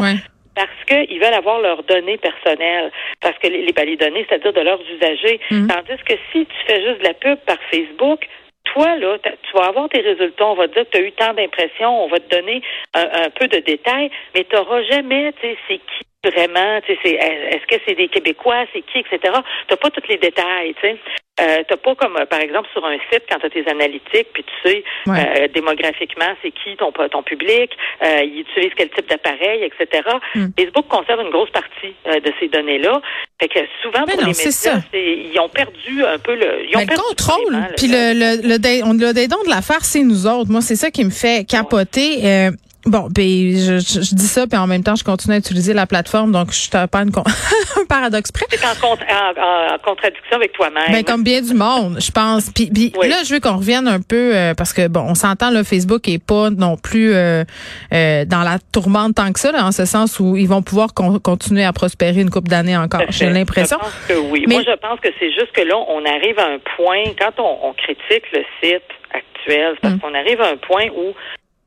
Parce 0.60 0.84
qu'ils 1.06 1.20
veulent 1.20 1.34
avoir 1.34 1.60
leurs 1.60 1.82
données 1.84 2.18
personnelles. 2.18 2.90
Parce 3.20 3.38
que 3.38 3.48
les, 3.48 3.62
les, 3.62 3.72
ben, 3.72 3.96
données, 3.96 4.26
c'est-à-dire 4.28 4.52
de 4.52 4.60
leurs 4.60 4.82
usagers. 4.90 5.40
Mhm. 5.50 5.68
Tandis 5.68 6.02
que 6.04 6.14
si 6.32 6.46
tu 6.46 6.56
fais 6.66 6.82
juste 6.82 7.00
de 7.00 7.04
la 7.04 7.14
pub 7.14 7.38
par 7.46 7.56
Facebook, 7.70 8.28
toi, 8.64 8.96
là, 8.96 9.16
tu 9.18 9.52
vas 9.54 9.68
avoir 9.68 9.88
tes 9.88 10.00
résultats. 10.00 10.46
On 10.46 10.54
va 10.54 10.68
te 10.68 10.74
dire 10.74 10.84
que 10.84 10.90
tu 10.90 10.98
as 10.98 11.06
eu 11.06 11.12
tant 11.12 11.32
d'impressions. 11.32 12.04
On 12.04 12.08
va 12.08 12.18
te 12.18 12.28
donner 12.34 12.62
un, 12.94 13.24
un 13.24 13.30
peu 13.30 13.48
de 13.48 13.58
détails, 13.58 14.10
mais 14.34 14.44
tu 14.44 14.54
n'auras 14.54 14.82
jamais, 14.82 15.32
tu 15.40 15.48
sais, 15.48 15.56
c'est 15.66 15.78
qui 15.78 16.09
vraiment, 16.30 16.80
tu 16.86 16.94
sais, 17.02 17.14
est-ce 17.14 17.66
que 17.66 17.80
c'est 17.86 17.94
des 17.94 18.08
Québécois, 18.08 18.64
c'est 18.74 18.82
qui, 18.82 18.98
etc. 18.98 19.32
Tu 19.68 19.76
pas 19.76 19.90
tous 19.90 20.06
les 20.08 20.18
détails, 20.18 20.74
tu 20.74 20.88
sais. 20.88 20.96
Euh, 21.40 21.62
t'as 21.66 21.76
pas 21.78 21.94
comme, 21.94 22.18
euh, 22.18 22.26
par 22.26 22.40
exemple, 22.40 22.68
sur 22.74 22.84
un 22.84 22.98
site, 23.10 23.22
quand 23.30 23.38
tu 23.38 23.46
as 23.46 23.50
tes 23.50 23.66
analytiques, 23.70 24.28
puis 24.34 24.44
tu 24.44 24.68
sais, 24.68 24.84
Ouais. 25.06 25.16
euh, 25.44 25.48
démographiquement, 25.48 26.34
c'est 26.42 26.50
qui 26.50 26.76
ton, 26.76 26.92
ton 26.92 27.22
public, 27.22 27.70
euh, 28.04 28.20
ils 28.22 28.40
utilisent 28.40 28.72
quel 28.76 28.90
type 28.90 29.08
d'appareil, 29.08 29.62
etc. 29.64 30.02
Mm. 30.34 30.48
Facebook 30.58 30.86
conserve 30.88 31.20
une 31.22 31.30
grosse 31.30 31.48
partie 31.50 31.94
euh, 32.08 32.20
de 32.20 32.30
ces 32.38 32.48
données-là. 32.48 33.00
Fait 33.40 33.48
que 33.48 33.60
souvent, 33.80 34.04
Mais 34.06 34.12
pour 34.14 34.22
non, 34.24 34.28
les 34.32 34.44
médias, 34.44 34.80
ils 34.92 35.40
ont 35.40 35.48
perdu 35.48 36.04
un 36.04 36.18
peu 36.18 36.34
le... 36.34 36.66
Ils 36.68 36.76
ont 36.76 36.80
Mais 36.80 36.84
le 36.84 36.88
perdu 36.88 37.02
contrôle, 37.08 37.56
puis 37.78 37.86
le, 37.86 38.12
le, 38.12 38.46
le, 38.46 38.58
dé- 38.58 38.82
on- 38.84 38.92
le 38.92 39.14
dédon 39.14 39.42
de 39.44 39.48
l'affaire, 39.48 39.82
c'est 39.82 40.02
nous 40.02 40.26
autres. 40.26 40.50
Moi, 40.50 40.60
c'est 40.60 40.76
ça 40.76 40.90
qui 40.90 41.04
me 41.06 41.10
fait 41.10 41.48
capoter. 41.48 42.18
Euh, 42.22 42.50
bon, 42.90 43.08
ben, 43.10 43.24
je, 43.56 43.78
je, 43.78 44.00
je 44.02 44.14
dis 44.14 44.26
ça, 44.26 44.46
puis 44.46 44.58
en 44.58 44.66
même 44.66 44.82
temps, 44.82 44.96
je 44.96 45.04
continue 45.04 45.34
à 45.34 45.38
utiliser 45.38 45.72
la 45.72 45.86
plateforme, 45.86 46.32
donc 46.32 46.52
je 46.52 46.56
suis 46.58 46.70
pas 46.70 46.86
un 46.92 47.84
paradoxe 47.88 48.30
près. 48.32 48.46
C'est 48.50 48.64
en, 48.64 48.88
en- 48.88 48.92
en- 48.92 49.74
en 49.74 49.78
contradiction 49.78 50.36
avec 50.36 50.52
toi-même. 50.52 50.92
Ben, 50.92 51.04
comme 51.04 51.22
bien 51.24 51.40
du 51.40 51.54
monde, 51.54 51.98
je 52.00 52.10
pense. 52.10 52.50
Puis, 52.50 52.70
puis 52.72 52.92
Oui. 52.98 53.08
là, 53.08 53.16
je 53.24 53.32
veux 53.34 53.40
qu'on 53.40 53.56
revienne 53.56 53.88
un 53.88 54.00
peu 54.00 54.34
euh, 54.34 54.54
parce 54.54 54.72
que 54.72 54.88
bon, 54.88 55.00
on 55.08 55.14
s'entend 55.14 55.50
là, 55.50 55.64
Facebook 55.64 56.06
est 56.08 56.22
pas 56.22 56.50
non 56.50 56.76
plus 56.76 57.12
euh, 57.14 57.44
euh, 57.92 58.24
dans 58.24 58.42
la 58.42 58.58
tourmente 58.72 59.14
tant 59.14 59.32
que 59.32 59.40
ça, 59.40 59.52
là, 59.52 59.64
en 59.64 59.72
ce 59.72 59.84
sens 59.84 60.20
où 60.20 60.36
ils 60.36 60.48
vont 60.48 60.62
pouvoir 60.62 60.92
con- 60.94 61.18
continuer 61.18 61.64
à 61.64 61.72
prospérer 61.72 62.20
une 62.20 62.30
couple 62.30 62.48
d'années 62.48 62.76
encore. 62.76 63.02
J'ai 63.10 63.30
l'impression. 63.30 63.78
Je 63.80 63.84
pense 63.84 64.06
que 64.08 64.30
oui. 64.30 64.44
Mais- 64.46 64.54
Moi, 64.56 64.62
je 64.66 64.76
pense 64.76 65.00
que 65.00 65.08
c'est 65.18 65.32
juste 65.32 65.52
que 65.52 65.62
là, 65.62 65.76
on 65.88 66.04
arrive 66.04 66.38
à 66.38 66.46
un 66.46 66.58
point, 66.76 67.02
quand 67.18 67.42
on, 67.42 67.68
on 67.68 67.72
critique 67.72 68.24
le 68.32 68.42
site 68.62 68.82
actuel, 69.12 69.74
parce 69.80 69.94
Mm. 69.94 69.98
qu'on 70.00 70.14
arrive 70.14 70.40
à 70.40 70.48
un 70.48 70.56
point 70.56 70.86
où 70.96 71.14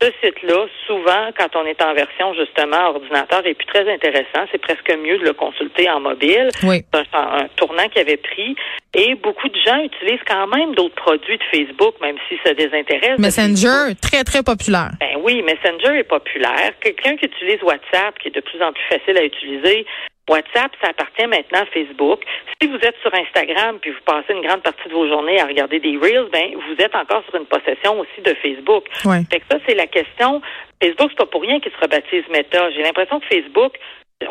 ce 0.04 0.12
site-là, 0.22 0.66
souvent, 0.86 1.30
quand 1.38 1.56
on 1.56 1.66
est 1.66 1.82
en 1.82 1.94
version 1.94 2.34
justement 2.34 2.90
ordinateur, 2.90 3.46
est 3.46 3.54
plus 3.54 3.68
très 3.68 3.92
intéressant. 3.92 4.46
C'est 4.52 4.62
presque 4.62 4.90
mieux 4.90 5.18
de 5.18 5.24
le 5.24 5.34
consulter 5.34 5.90
en 5.90 6.00
mobile. 6.00 6.50
Oui. 6.64 6.84
C'est 6.94 7.16
un, 7.16 7.44
un 7.44 7.48
tournant 7.56 7.88
qu'il 7.90 8.02
avait 8.02 8.18
pris. 8.18 8.56
Et 8.94 9.16
beaucoup 9.16 9.48
de 9.48 9.58
gens 9.66 9.80
utilisent 9.84 10.24
quand 10.28 10.48
même 10.48 10.76
d'autres 10.76 10.96
produits 10.96 11.38
de 11.38 11.44
Facebook, 11.52 11.96
même 12.02 12.18
si 12.28 12.38
ça 12.46 12.54
désintéresse. 12.54 13.18
Messenger, 13.18 13.96
très 14.02 14.24
très 14.24 14.44
populaire. 14.44 14.92
Ben 15.00 15.18
oui, 15.22 15.42
Messenger 15.42 15.98
est 15.98 16.04
populaire. 16.04 16.72
Quelqu'un 16.82 17.16
qui 17.16 17.26
utilise 17.26 17.62
WhatsApp, 17.64 18.20
qui 18.20 18.28
est 18.28 18.36
de 18.36 18.42
plus 18.42 18.62
en 18.62 18.72
plus 18.74 18.84
facile 18.90 19.18
à 19.18 19.24
utiliser, 19.24 19.86
WhatsApp, 20.30 20.72
ça 20.82 20.90
appartient 20.90 21.28
maintenant 21.28 21.62
à 21.62 21.66
Facebook. 21.66 22.22
Si 22.62 22.68
vous 22.68 22.78
êtes 22.78 22.96
sur 23.02 23.14
Instagram 23.14 23.78
puis 23.82 23.92
vous 23.92 24.02
passez 24.06 24.34
une 24.34 24.46
grande 24.46 24.62
partie 24.62 24.88
de 24.88 24.94
vos 24.94 25.08
journées 25.08 25.40
à 25.40 25.46
regarder 25.46 25.80
des 25.80 25.98
Reels, 25.98 26.30
ben 26.32 26.56
vous 26.56 26.82
êtes 26.82 26.96
encore 26.96 27.24
sur 27.26 27.36
une 27.36 27.46
possession 27.46 28.00
aussi 28.00 28.22
de 28.24 28.34
Facebook. 28.36 28.86
Ouais. 29.04 29.22
Fait 29.30 29.40
que 29.40 29.46
ça, 29.52 29.58
c'est 29.68 29.76
la 29.76 29.88
question. 29.88 30.42
Facebook, 30.82 31.10
c'est 31.12 31.18
pas 31.18 31.26
pour 31.26 31.42
rien 31.42 31.60
qu'ils 31.60 31.72
se 31.72 31.78
rebaptisent 31.78 32.28
Meta. 32.30 32.72
J'ai 32.72 32.84
l'impression 32.84 33.20
que 33.20 33.26
Facebook, 33.28 33.74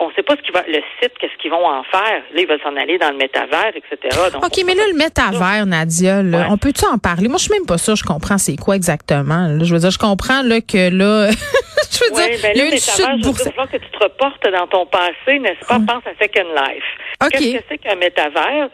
on 0.01 0.11
sait 0.13 0.23
pas 0.23 0.37
ce 0.37 0.43
qui 0.43 0.51
va, 0.53 0.63
le 0.69 0.81
site, 1.01 1.13
qu'est-ce 1.21 1.37
qu'ils 1.41 1.51
vont 1.51 1.65
en 1.67 1.83
faire. 1.85 2.23
Là, 2.35 2.41
ils 2.41 2.47
veulent 2.47 2.61
s'en 2.63 2.77
aller 2.77 2.99
dans 2.99 3.11
le 3.11 3.17
métavers, 3.17 3.73
etc. 3.75 4.17
Donc, 4.33 4.45
OK, 4.45 4.63
mais 4.67 4.75
là, 4.75 4.83
le 4.91 4.97
métavers, 4.97 5.67
Nadia, 5.67 6.23
là, 6.23 6.39
Ouais. 6.39 6.45
on 6.51 6.59
peut-tu 6.59 6.85
en 6.87 6.99
parler? 6.99 7.29
Moi, 7.29 7.39
je 7.39 7.45
suis 7.45 7.53
même 7.53 7.67
pas 7.67 7.79
sûre, 7.79 7.97
je 7.97 8.05
comprends 8.05 8.39
c'est 8.39 8.57
quoi 8.57 8.77
exactement. 8.77 9.49
là. 9.49 9.65
Je 9.65 9.73
veux 9.73 9.81
dire, 9.81 9.91
je 9.91 9.99
comprends 9.99 10.43
là, 10.43 10.61
que 10.61 10.91
là, 10.91 11.31
je 11.91 12.05
veux 12.05 12.11
dire, 12.17 12.39
ben 12.43 12.53
là, 12.53 12.53
je 12.55 12.63
veux 12.63 12.71
dire, 12.71 13.33
il 13.35 13.35
falloir 13.51 13.71
que 13.71 13.77
tu 13.77 13.91
te 13.91 14.03
reportes 14.03 14.43
dans 14.51 14.67
ton 14.67 14.87
passé, 14.87 15.39
n'est-ce 15.39 15.67
pas? 15.67 15.79
Pense 15.87 16.03
à 16.07 16.13
Second 16.21 16.49
Life. 16.55 16.85
OK. 17.23 17.31
Qu'est-ce 17.31 17.53
que 17.59 17.65
c'est 17.69 17.79
qu'un 17.79 17.95
métavers? 17.97 18.69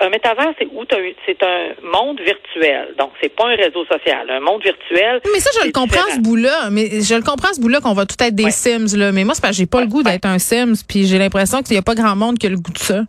Un 0.00 0.08
métavers, 0.10 0.52
c'est 0.58 0.66
où 0.72 0.84
c'est 1.26 1.42
un 1.42 1.68
monde 1.82 2.20
virtuel. 2.20 2.94
Donc, 2.98 3.12
c'est 3.22 3.34
pas 3.34 3.44
un 3.46 3.56
réseau 3.56 3.84
social. 3.86 4.28
Un 4.30 4.40
monde 4.40 4.62
virtuel. 4.62 5.20
Mais 5.32 5.40
ça, 5.40 5.50
je 5.60 5.66
le 5.66 5.72
comprends, 5.72 5.96
différent. 6.04 6.16
ce 6.16 6.20
bout-là. 6.20 6.70
Mais 6.70 7.00
je 7.00 7.14
le 7.14 7.22
comprends, 7.22 7.52
ce 7.54 7.60
bout-là, 7.60 7.80
qu'on 7.80 7.94
va 7.94 8.04
tout 8.06 8.16
être 8.22 8.34
des. 8.34 8.50
Sims, 8.50 8.96
là. 8.96 9.12
Mais 9.12 9.24
moi, 9.24 9.34
c'est 9.34 9.40
parce 9.40 9.52
que 9.52 9.58
j'ai 9.58 9.66
pas 9.66 9.80
le 9.80 9.86
goût 9.86 10.02
d'être 10.02 10.24
un 10.26 10.38
Sims, 10.56 10.84
puis 10.86 11.06
j'ai 11.06 11.18
l'impression 11.18 11.62
qu'il 11.62 11.74
y 11.74 11.78
a 11.78 11.82
pas 11.82 11.94
grand 11.94 12.16
monde 12.16 12.38
qui 12.38 12.46
a 12.46 12.50
le 12.50 12.56
goût 12.56 12.72
de 12.72 12.78
ça. 12.78 13.02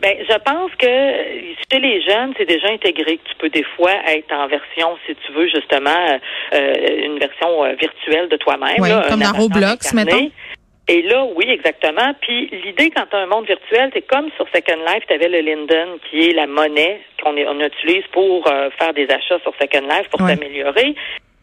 Ben, 0.00 0.16
je 0.28 0.38
pense 0.38 0.70
que 0.78 0.86
chez 1.70 1.78
les 1.78 2.02
jeunes, 2.02 2.32
c'est 2.38 2.46
déjà 2.46 2.68
intégré 2.68 3.18
que 3.18 3.28
tu 3.28 3.34
peux 3.38 3.50
des 3.50 3.64
fois 3.76 3.92
être 4.08 4.32
en 4.32 4.46
version, 4.48 4.96
si 5.06 5.14
tu 5.26 5.32
veux, 5.32 5.48
justement, 5.48 6.18
euh, 6.54 7.04
une 7.04 7.18
version 7.18 7.64
euh, 7.64 7.74
virtuelle 7.74 8.28
de 8.28 8.36
toi-même. 8.36 8.76
Oui, 8.78 8.90
comme 9.08 9.20
dans 9.20 9.32
Roblox, 9.32 9.92
mettons. 9.92 10.30
Et 10.88 11.02
là, 11.02 11.24
oui, 11.36 11.44
exactement. 11.48 12.14
Puis 12.20 12.48
l'idée, 12.64 12.90
quand 12.90 13.04
tu 13.08 13.16
as 13.16 13.20
un 13.20 13.26
monde 13.26 13.46
virtuel, 13.46 13.90
c'est 13.92 14.06
comme 14.06 14.28
sur 14.36 14.46
Second 14.52 14.80
Life, 14.86 15.04
tu 15.06 15.14
avais 15.14 15.28
le 15.28 15.40
Linden, 15.40 15.98
qui 16.08 16.30
est 16.30 16.32
la 16.32 16.48
monnaie 16.48 17.00
qu'on 17.22 17.36
on 17.36 17.60
utilise 17.60 18.04
pour 18.12 18.46
euh, 18.48 18.70
faire 18.78 18.92
des 18.94 19.06
achats 19.08 19.38
sur 19.42 19.52
Second 19.60 19.86
Life 19.86 20.08
pour 20.10 20.20
Ouais. 20.22 20.36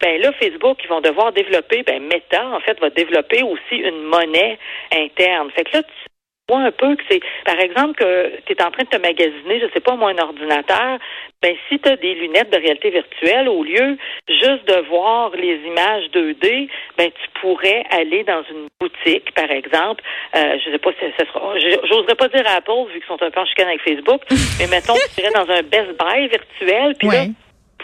Ben 0.00 0.20
là, 0.20 0.32
Facebook, 0.32 0.78
ils 0.84 0.88
vont 0.88 1.00
devoir 1.00 1.32
développer, 1.32 1.82
ben 1.82 2.02
Meta, 2.02 2.46
en 2.48 2.60
fait, 2.60 2.78
va 2.80 2.90
développer 2.90 3.42
aussi 3.42 3.76
une 3.76 4.02
monnaie 4.04 4.58
interne. 4.92 5.50
Fait 5.50 5.64
que 5.64 5.76
là, 5.76 5.82
tu 5.82 6.08
vois 6.48 6.60
un 6.60 6.70
peu 6.70 6.96
que 6.96 7.02
c'est, 7.10 7.20
par 7.44 7.58
exemple, 7.58 7.94
que 7.94 8.40
tu 8.46 8.52
es 8.52 8.62
en 8.62 8.70
train 8.70 8.84
de 8.84 8.88
te 8.88 8.96
magasiner, 8.96 9.60
je 9.60 9.66
sais 9.74 9.80
pas 9.80 9.96
moi, 9.96 10.10
un 10.10 10.18
ordinateur, 10.18 10.98
ben 11.42 11.54
si 11.68 11.78
tu 11.78 11.88
as 11.88 11.96
des 11.96 12.14
lunettes 12.14 12.50
de 12.50 12.56
réalité 12.58 12.90
virtuelle, 12.90 13.48
au 13.48 13.62
lieu 13.62 13.98
juste 14.28 14.66
de 14.66 14.88
voir 14.88 15.30
les 15.36 15.56
images 15.66 16.06
2D, 16.14 16.68
ben 16.96 17.10
tu 17.10 17.40
pourrais 17.40 17.84
aller 17.90 18.24
dans 18.24 18.42
une 18.50 18.68
boutique, 18.80 19.32
par 19.34 19.50
exemple, 19.50 20.02
euh, 20.36 20.58
je 20.64 20.70
sais 20.70 20.78
pas 20.78 20.90
si 20.92 21.04
ça 21.18 21.26
sera, 21.26 21.54
j'oserais 21.58 22.14
pas 22.14 22.28
dire 22.28 22.44
Apple, 22.56 22.92
vu 22.92 23.00
qu'ils 23.00 23.08
sont 23.08 23.22
un 23.22 23.30
peu 23.30 23.40
en 23.40 23.46
chicane 23.46 23.68
avec 23.68 23.82
Facebook, 23.82 24.22
mais 24.58 24.68
mettons, 24.68 24.94
tu 25.14 25.20
irais 25.20 25.32
dans 25.34 25.50
un 25.50 25.62
Best 25.62 25.92
Buy 25.98 26.28
virtuel, 26.28 26.94
puis 26.98 27.08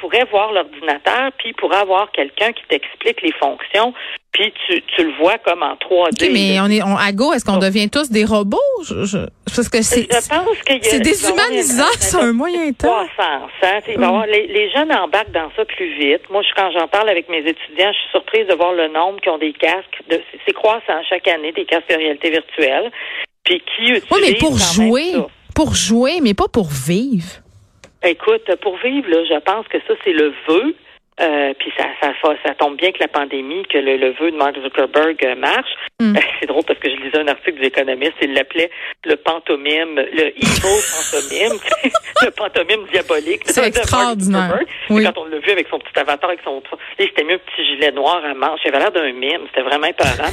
pourrais 0.04 0.24
voir 0.30 0.52
l'ordinateur, 0.52 1.32
puis 1.38 1.48
il 1.50 1.54
pourrait 1.54 1.78
avoir 1.78 2.10
quelqu'un 2.12 2.52
qui 2.52 2.62
t'explique 2.68 3.22
les 3.22 3.32
fonctions, 3.32 3.94
puis 4.32 4.52
tu, 4.66 4.82
tu 4.82 5.04
le 5.04 5.12
vois 5.16 5.38
comme 5.38 5.62
en 5.62 5.74
3D. 5.76 6.24
OK, 6.26 6.30
mais 6.32 6.60
on 6.60 6.66
est 6.66 6.82
on, 6.82 6.96
à 6.96 7.12
go, 7.12 7.32
est-ce 7.32 7.44
qu'on 7.44 7.56
devient 7.56 7.88
tous 7.88 8.10
des 8.10 8.24
robots? 8.24 8.58
Je, 8.84 9.04
je- 9.04 9.18
parce 9.46 9.68
que 9.68 9.80
c'est 9.82 10.06
c'est 10.82 11.00
déshumanisant 11.00 11.84
un- 11.84 12.00
sur 12.00 12.18
un 12.20 12.32
moyen 12.32 12.70
temps. 12.72 12.88
croissance. 12.88 13.50
Hein? 13.62 13.78
Avoir- 13.96 14.26
les, 14.26 14.46
les 14.48 14.70
jeunes 14.72 14.92
embarquent 14.92 15.30
dans 15.32 15.50
ça 15.56 15.64
plus 15.64 15.94
vite. 15.98 16.28
Moi, 16.30 16.42
je, 16.42 16.48
quand 16.54 16.70
j'en 16.72 16.88
parle 16.88 17.08
avec 17.08 17.28
mes 17.30 17.38
étudiants, 17.38 17.92
je 17.92 17.98
suis 17.98 18.10
surprise 18.10 18.46
de 18.46 18.54
voir 18.54 18.72
le 18.72 18.88
nombre 18.88 19.20
qui 19.22 19.28
ont 19.30 19.38
des 19.38 19.52
casques. 19.54 20.02
De, 20.10 20.20
c'est- 20.46 20.52
croissant 20.52 21.00
chaque 21.08 21.28
année, 21.28 21.52
des 21.52 21.64
casques 21.64 21.88
de 21.88 21.94
réalité 21.96 22.30
virtuelle. 22.30 22.90
Puis 23.44 23.60
qui 23.76 23.82
utilisent 23.84 24.02
Oui, 24.10 24.18
mais 24.22 24.34
pour 24.34 24.58
jouer, 24.58 25.12
pour 25.54 25.74
jouer, 25.74 26.20
mais 26.22 26.34
pas 26.34 26.48
pour 26.52 26.68
vivre. 26.68 27.43
Écoute, 28.04 28.54
pour 28.60 28.76
vivre, 28.78 29.08
là, 29.08 29.24
je 29.24 29.40
pense 29.40 29.66
que 29.68 29.78
ça, 29.86 29.94
c'est 30.04 30.12
le 30.12 30.32
vœu. 30.46 30.74
Euh, 31.20 31.54
puis 31.60 31.72
ça, 31.76 31.84
ça, 32.02 32.54
tombe 32.56 32.76
bien 32.76 32.90
que 32.90 32.98
la 32.98 33.06
pandémie, 33.06 33.62
que 33.66 33.78
le, 33.78 33.96
le 33.96 34.10
vœu 34.14 34.32
de 34.32 34.36
Mark 34.36 34.56
Zuckerberg 34.60 35.16
euh, 35.24 35.36
marche. 35.36 35.70
Mm. 36.00 36.16
Euh, 36.16 36.20
c'est 36.40 36.46
drôle 36.46 36.64
parce 36.66 36.78
que 36.80 36.90
je 36.90 36.96
lisais 36.96 37.18
un 37.18 37.28
article 37.28 37.60
du 37.60 37.66
économiste, 37.66 38.14
il 38.20 38.34
l'appelait 38.34 38.68
le 39.04 39.14
pantomime, 39.14 39.94
le 39.94 40.36
evil 40.36 40.82
pantomime, 40.90 41.58
le 42.24 42.30
pantomime 42.32 42.86
diabolique. 42.92 43.42
C'est 43.44 43.60
de 43.60 43.66
Mark 43.66 43.76
extraordinaire. 43.76 44.42
Zuckerberg. 44.42 44.68
Oui. 44.90 45.04
Quand 45.04 45.18
on 45.18 45.26
l'a 45.26 45.38
vu 45.38 45.50
avec 45.52 45.68
son 45.68 45.78
petit 45.78 45.96
avatar, 45.96 46.30
avec 46.30 46.40
son, 46.42 46.60
il 46.98 47.06
s'était 47.06 47.22
mis 47.22 47.34
un 47.34 47.38
petit 47.38 47.64
gilet 47.64 47.92
noir 47.92 48.20
à 48.24 48.34
manche. 48.34 48.60
Il 48.64 48.68
avait 48.68 48.80
l'air 48.80 48.92
d'un 48.92 49.12
mime. 49.12 49.42
C'était 49.46 49.62
vraiment 49.62 49.86
épeurant. 49.86 50.32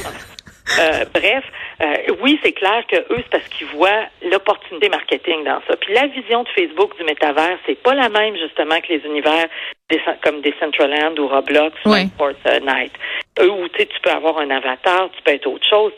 Euh, 0.78 1.04
bref, 1.12 1.44
euh, 1.82 2.14
oui, 2.22 2.38
c'est 2.42 2.52
clair 2.52 2.84
que 2.86 2.96
eux, 2.96 3.16
c'est 3.18 3.30
parce 3.30 3.48
qu'ils 3.48 3.66
voient 3.68 4.04
l'opportunité 4.30 4.88
marketing 4.88 5.42
dans 5.44 5.60
ça. 5.68 5.76
Puis 5.76 5.92
la 5.92 6.06
vision 6.06 6.44
de 6.44 6.48
Facebook 6.50 6.96
du 6.96 7.04
métavers, 7.04 7.58
c'est 7.66 7.80
pas 7.82 7.94
la 7.94 8.08
même 8.08 8.36
justement 8.36 8.80
que 8.80 8.88
les 8.92 9.04
univers 9.04 9.46
des- 9.90 10.00
comme 10.22 10.40
Decentraland 10.40 11.18
ou 11.18 11.26
Roblox 11.26 11.74
ou 11.84 11.90
Ouais. 11.90 12.04
même 12.04 12.10
Fortnite. 12.16 12.92
Eux 13.40 13.50
où 13.50 13.68
tu 13.68 13.80
sais, 13.80 13.86
tu 13.86 14.00
peux 14.02 14.10
avoir 14.10 14.38
un 14.38 14.50
avatar, 14.50 15.10
tu 15.16 15.22
peux 15.22 15.32
être 15.32 15.46
autre 15.48 15.68
chose. 15.68 15.92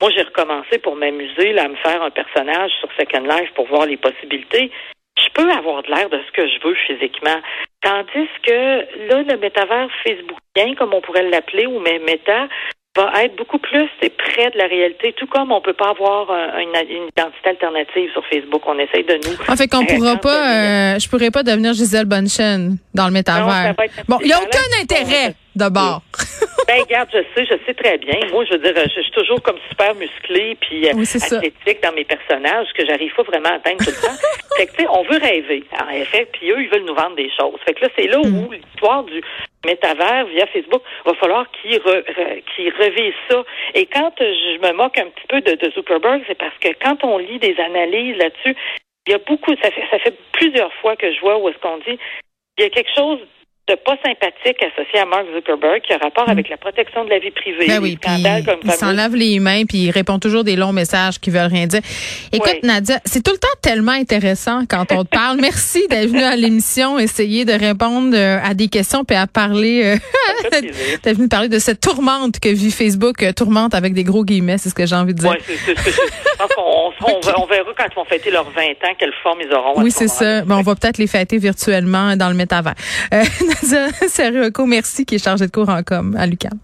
Moi, 0.00 0.10
j'ai 0.14 0.22
recommencé 0.22 0.78
pour 0.78 0.96
m'amuser 0.96 1.52
là, 1.52 1.64
à 1.64 1.68
me 1.68 1.76
faire 1.76 2.02
un 2.02 2.10
personnage 2.10 2.72
sur 2.80 2.88
Second 2.98 3.20
Life 3.26 3.52
pour 3.54 3.66
voir 3.68 3.86
les 3.86 3.96
possibilités. 3.96 4.70
Je 5.16 5.28
peux 5.34 5.50
avoir 5.50 5.82
de 5.82 5.88
l'air 5.90 6.08
de 6.08 6.20
ce 6.26 6.32
que 6.32 6.46
je 6.46 6.58
veux 6.66 6.74
physiquement. 6.74 7.40
Tandis 7.82 8.28
que 8.42 9.08
là, 9.08 9.22
le 9.22 9.36
métavers 9.36 9.88
facebookien, 10.04 10.74
comme 10.76 10.94
on 10.94 11.00
pourrait 11.00 11.28
l'appeler, 11.28 11.66
ou 11.66 11.78
même 11.80 12.02
méta, 12.02 12.48
va 13.04 13.24
être 13.24 13.36
beaucoup 13.36 13.58
plus 13.58 13.88
près 14.16 14.50
de 14.50 14.58
la 14.58 14.66
réalité, 14.66 15.14
tout 15.16 15.26
comme 15.26 15.52
on 15.52 15.60
peut 15.60 15.72
pas 15.72 15.90
avoir 15.90 16.30
euh, 16.30 16.58
une, 16.58 16.96
une 16.96 17.08
identité 17.08 17.50
alternative 17.50 18.10
sur 18.12 18.24
Facebook. 18.26 18.62
On 18.66 18.78
essaye 18.78 19.04
de 19.04 19.14
nous. 19.14 19.34
En 19.48 19.56
fait, 19.56 19.68
qu'on 19.68 19.84
pourra 19.84 20.16
pas, 20.16 20.94
euh, 20.94 20.98
je 20.98 21.08
pourrais 21.08 21.30
pas 21.30 21.42
devenir 21.42 21.72
Gisèle 21.72 22.06
Bonchen 22.06 22.76
dans 22.98 23.06
le 23.06 23.12
métavers. 23.12 23.74
Bon, 24.08 24.18
il 24.20 24.28
y 24.28 24.32
a 24.32 24.38
aucun 24.40 24.82
intérêt 24.82 25.34
de 25.56 25.68
bord. 25.68 26.02
Ben, 26.68 26.82
regarde, 26.82 27.08
je 27.10 27.20
sais, 27.34 27.46
je 27.46 27.54
sais 27.64 27.72
très 27.72 27.96
bien. 27.96 28.18
Moi, 28.30 28.44
je 28.44 28.52
veux 28.52 28.58
dire, 28.58 28.74
je, 28.76 28.90
je 28.96 29.00
suis 29.00 29.10
toujours 29.12 29.40
comme 29.40 29.56
super 29.70 29.94
musclée 29.94 30.54
puis 30.60 30.86
euh, 30.86 30.92
Oui, 30.96 31.06
ça. 31.06 31.36
athlétique 31.36 31.82
dans 31.82 31.92
mes 31.92 32.04
personnages 32.04 32.66
que 32.76 32.84
j'arrive 32.84 33.10
pas 33.14 33.22
vraiment 33.22 33.48
à 33.48 33.54
atteindre 33.54 33.78
tout 33.82 33.90
le 33.90 33.96
temps. 34.06 34.14
fait 34.58 34.66
que, 34.66 34.72
tu 34.76 34.82
sais, 34.82 34.88
on 34.90 35.02
veut 35.04 35.16
rêver, 35.16 35.64
en 35.82 35.88
effet, 35.88 36.28
puis 36.30 36.50
eux, 36.50 36.60
ils 36.60 36.68
veulent 36.68 36.84
nous 36.84 36.94
vendre 36.94 37.16
des 37.16 37.30
choses. 37.40 37.58
Fait 37.64 37.72
que 37.72 37.86
là, 37.86 37.88
c'est 37.96 38.06
là 38.06 38.18
Mm. 38.18 38.36
où 38.44 38.52
l'histoire 38.52 39.02
du 39.04 39.18
métavers 39.64 40.26
via 40.26 40.46
Facebook 40.48 40.82
va 41.06 41.14
falloir 41.14 41.46
qu'ils 41.52 41.78
re, 41.78 42.02
ça. 43.30 43.42
Et 43.74 43.86
quand 43.86 44.12
euh, 44.20 44.24
je 44.34 44.66
me 44.66 44.72
moque 44.74 44.98
un 44.98 45.06
petit 45.06 45.26
peu 45.26 45.40
de, 45.40 45.52
de 45.54 45.70
Zuckerberg, 45.70 46.20
c'est 46.28 46.36
parce 46.36 46.58
que 46.60 46.68
quand 46.82 47.02
on 47.02 47.16
lit 47.16 47.38
des 47.38 47.56
analyses 47.60 48.16
là-dessus, 48.18 48.54
il 49.06 49.12
y 49.12 49.14
a 49.14 49.18
beaucoup, 49.26 49.54
ça 49.62 49.70
fait, 49.70 49.84
ça 49.90 49.98
fait 50.00 50.14
plusieurs 50.32 50.72
fois 50.82 50.96
que 50.96 51.10
je 51.10 51.18
vois 51.20 51.38
où 51.38 51.48
est-ce 51.48 51.58
qu'on 51.58 51.78
dit, 51.78 51.98
il 52.58 52.62
y 52.62 52.64
a 52.64 52.70
quelque 52.70 52.90
chose 52.94 53.20
de 53.68 53.74
pas 53.74 53.96
sympathique 54.04 54.62
associé 54.62 55.00
à 55.00 55.04
Mark 55.04 55.26
Zuckerberg 55.34 55.82
qui 55.82 55.92
a 55.92 55.98
rapport 55.98 56.28
avec 56.28 56.48
la 56.48 56.56
protection 56.56 57.04
de 57.04 57.10
la 57.10 57.18
vie 57.18 57.30
privée. 57.30 57.66
Ben 57.66 57.80
oui, 57.82 57.98
scandales 58.02 58.44
comme 58.44 58.60
il 58.64 58.70
s'en 58.72 58.92
lave 58.92 59.14
les 59.14 59.38
mains, 59.40 59.64
puis 59.64 59.78
il 59.78 59.90
répond 59.90 60.18
toujours 60.18 60.44
des 60.44 60.56
longs 60.56 60.72
messages 60.72 61.18
qui 61.20 61.30
veulent 61.30 61.50
rien 61.50 61.66
dire. 61.66 61.80
Écoute, 62.32 62.50
Oui. 62.54 62.60
Nadia, 62.62 62.98
c'est 63.04 63.22
tout 63.22 63.32
le 63.32 63.38
temps 63.38 63.48
tellement 63.62 63.92
intéressant 63.92 64.62
quand 64.68 64.90
on 64.92 65.04
te 65.04 65.10
parle. 65.10 65.38
Merci 65.40 65.86
d'être 65.88 66.08
venue 66.08 66.22
à 66.22 66.36
l'émission, 66.36 66.98
essayer 66.98 67.44
de 67.44 67.52
répondre 67.52 68.16
euh, 68.16 68.38
à 68.42 68.54
des 68.54 68.68
questions, 68.68 69.04
puis 69.04 69.16
à 69.16 69.26
parler. 69.26 69.82
euh. 69.84 70.60
T'es 71.02 71.12
venu 71.12 71.28
parler 71.28 71.48
de 71.48 71.58
cette 71.58 71.80
tourmente 71.80 72.40
que 72.40 72.48
vit 72.48 72.70
Facebook, 72.70 73.22
euh, 73.22 73.32
tourmente 73.32 73.74
avec 73.74 73.92
des 73.92 74.04
gros 74.04 74.24
guillemets, 74.24 74.58
c'est 74.58 74.70
ce 74.70 74.74
que 74.74 74.86
j'ai 74.86 74.96
envie 74.96 75.14
de 75.14 75.20
dire. 75.20 75.30
Ouais, 75.30 75.38
c'est 75.46 75.56
c'est 75.56 75.74
ce 75.74 75.84
que 75.84 75.90
je 75.90 75.96
je 76.38 76.44
pense 76.44 76.54
qu'on 76.54 77.42
on, 77.42 77.46
verra 77.46 77.70
quand 77.76 77.84
ils 77.90 77.94
vont 77.94 78.04
fêter 78.04 78.30
leurs 78.30 78.48
20 78.50 78.62
ans 78.62 78.94
quelle 78.98 79.12
forme 79.22 79.40
ils 79.40 79.52
auront. 79.52 79.80
Oui, 79.82 79.90
ce 79.90 79.98
c'est 79.98 80.08
ça. 80.08 80.42
Ben, 80.42 80.56
on 80.56 80.62
va 80.62 80.74
peut-être 80.74 80.98
les 80.98 81.06
fêter 81.06 81.38
virtuellement 81.38 82.16
dans 82.16 82.28
le 82.28 82.34
métavers. 82.34 82.74
Euh, 83.12 83.22
Nadia 83.62 84.08
Serruoco, 84.08 84.66
merci, 84.66 85.04
qui 85.04 85.16
est 85.16 85.24
chargée 85.24 85.46
de 85.46 85.50
cours 85.50 85.68
en 85.68 85.82
com 85.82 86.14
à 86.16 86.26
l'UQAM. 86.26 86.58